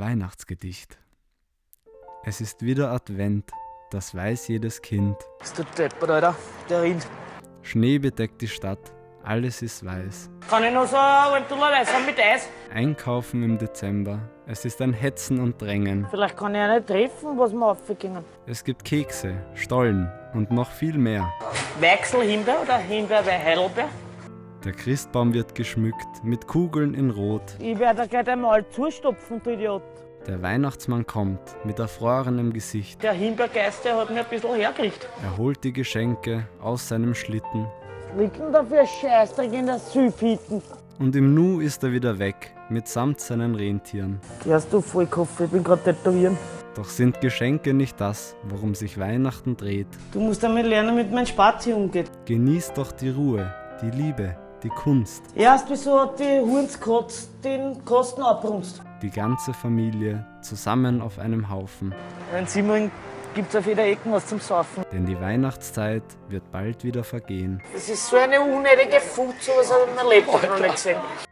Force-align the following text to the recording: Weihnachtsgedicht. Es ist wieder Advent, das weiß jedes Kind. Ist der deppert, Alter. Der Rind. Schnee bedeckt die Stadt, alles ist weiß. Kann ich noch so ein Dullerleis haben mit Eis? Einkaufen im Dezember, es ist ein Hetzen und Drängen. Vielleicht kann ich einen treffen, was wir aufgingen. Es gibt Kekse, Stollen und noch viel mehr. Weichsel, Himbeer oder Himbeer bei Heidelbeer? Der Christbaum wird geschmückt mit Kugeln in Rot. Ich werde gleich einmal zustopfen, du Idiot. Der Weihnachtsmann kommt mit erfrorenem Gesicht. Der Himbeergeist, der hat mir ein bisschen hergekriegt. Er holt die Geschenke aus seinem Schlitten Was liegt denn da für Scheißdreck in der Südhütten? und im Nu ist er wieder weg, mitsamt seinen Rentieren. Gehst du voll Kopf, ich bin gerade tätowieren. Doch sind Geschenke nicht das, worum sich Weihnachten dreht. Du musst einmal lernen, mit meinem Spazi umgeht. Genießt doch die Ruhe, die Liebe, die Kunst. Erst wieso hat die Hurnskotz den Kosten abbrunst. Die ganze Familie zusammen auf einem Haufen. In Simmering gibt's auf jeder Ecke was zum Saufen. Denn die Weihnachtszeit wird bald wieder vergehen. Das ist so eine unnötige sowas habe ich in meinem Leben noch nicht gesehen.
Weihnachtsgedicht. 0.00 0.98
Es 2.24 2.40
ist 2.40 2.62
wieder 2.62 2.90
Advent, 2.90 3.50
das 3.90 4.14
weiß 4.14 4.48
jedes 4.48 4.80
Kind. 4.80 5.16
Ist 5.42 5.58
der 5.58 5.66
deppert, 5.76 6.10
Alter. 6.10 6.34
Der 6.68 6.82
Rind. 6.82 7.06
Schnee 7.62 7.98
bedeckt 7.98 8.40
die 8.40 8.48
Stadt, 8.48 8.92
alles 9.22 9.60
ist 9.60 9.84
weiß. 9.84 10.30
Kann 10.48 10.64
ich 10.64 10.72
noch 10.72 10.86
so 10.86 10.96
ein 10.96 11.42
Dullerleis 11.48 11.92
haben 11.92 12.06
mit 12.06 12.18
Eis? 12.18 12.48
Einkaufen 12.72 13.42
im 13.42 13.58
Dezember, 13.58 14.20
es 14.46 14.64
ist 14.64 14.80
ein 14.80 14.94
Hetzen 14.94 15.38
und 15.38 15.60
Drängen. 15.60 16.06
Vielleicht 16.10 16.36
kann 16.36 16.54
ich 16.54 16.60
einen 16.62 16.84
treffen, 16.84 17.38
was 17.38 17.52
wir 17.52 17.66
aufgingen. 17.66 18.24
Es 18.46 18.64
gibt 18.64 18.84
Kekse, 18.84 19.34
Stollen 19.54 20.10
und 20.32 20.50
noch 20.50 20.70
viel 20.70 20.96
mehr. 20.96 21.30
Weichsel, 21.78 22.22
Himbeer 22.22 22.62
oder 22.62 22.78
Himbeer 22.78 23.22
bei 23.22 23.38
Heidelbeer? 23.38 23.88
Der 24.64 24.72
Christbaum 24.72 25.32
wird 25.32 25.54
geschmückt 25.54 26.22
mit 26.22 26.46
Kugeln 26.46 26.92
in 26.94 27.10
Rot. 27.10 27.42
Ich 27.58 27.78
werde 27.78 28.06
gleich 28.06 28.28
einmal 28.28 28.68
zustopfen, 28.68 29.40
du 29.42 29.50
Idiot. 29.50 29.82
Der 30.26 30.42
Weihnachtsmann 30.42 31.06
kommt 31.06 31.40
mit 31.64 31.78
erfrorenem 31.78 32.52
Gesicht. 32.52 33.02
Der 33.02 33.12
Himbeergeist, 33.12 33.84
der 33.86 33.96
hat 33.96 34.10
mir 34.10 34.20
ein 34.20 34.26
bisschen 34.28 34.54
hergekriegt. 34.54 35.08
Er 35.22 35.38
holt 35.38 35.64
die 35.64 35.72
Geschenke 35.72 36.46
aus 36.60 36.86
seinem 36.88 37.14
Schlitten 37.14 37.66
Was 38.12 38.20
liegt 38.20 38.38
denn 38.38 38.52
da 38.52 38.62
für 38.62 38.84
Scheißdreck 38.86 39.52
in 39.52 39.66
der 39.66 39.78
Südhütten? 39.78 40.62
und 40.98 41.16
im 41.16 41.32
Nu 41.32 41.60
ist 41.60 41.82
er 41.82 41.92
wieder 41.92 42.18
weg, 42.18 42.52
mitsamt 42.68 43.18
seinen 43.20 43.54
Rentieren. 43.54 44.20
Gehst 44.44 44.70
du 44.70 44.82
voll 44.82 45.06
Kopf, 45.06 45.40
ich 45.40 45.48
bin 45.50 45.64
gerade 45.64 45.82
tätowieren. 45.82 46.36
Doch 46.74 46.84
sind 46.84 47.22
Geschenke 47.22 47.72
nicht 47.72 47.98
das, 47.98 48.36
worum 48.44 48.74
sich 48.74 48.98
Weihnachten 49.00 49.56
dreht. 49.56 49.86
Du 50.12 50.20
musst 50.20 50.44
einmal 50.44 50.66
lernen, 50.66 50.94
mit 50.96 51.10
meinem 51.10 51.24
Spazi 51.24 51.72
umgeht. 51.72 52.10
Genießt 52.26 52.76
doch 52.76 52.92
die 52.92 53.08
Ruhe, 53.08 53.50
die 53.80 53.90
Liebe, 53.90 54.36
die 54.62 54.68
Kunst. 54.68 55.22
Erst 55.34 55.68
wieso 55.70 56.00
hat 56.00 56.18
die 56.18 56.40
Hurnskotz 56.40 57.28
den 57.42 57.84
Kosten 57.84 58.22
abbrunst. 58.22 58.82
Die 59.02 59.10
ganze 59.10 59.52
Familie 59.54 60.26
zusammen 60.42 61.00
auf 61.00 61.18
einem 61.18 61.48
Haufen. 61.50 61.94
In 62.38 62.46
Simmering 62.46 62.90
gibt's 63.34 63.56
auf 63.56 63.66
jeder 63.66 63.84
Ecke 63.84 64.10
was 64.10 64.26
zum 64.26 64.40
Saufen. 64.40 64.84
Denn 64.92 65.06
die 65.06 65.20
Weihnachtszeit 65.20 66.02
wird 66.28 66.50
bald 66.50 66.84
wieder 66.84 67.04
vergehen. 67.04 67.62
Das 67.72 67.88
ist 67.88 68.08
so 68.08 68.16
eine 68.16 68.40
unnötige 68.40 69.00
sowas 69.00 69.72
habe 69.72 69.84
ich 69.84 69.90
in 69.90 69.96
meinem 69.96 70.10
Leben 70.10 70.26
noch 70.26 70.60
nicht 70.60 70.74
gesehen. 70.74 71.29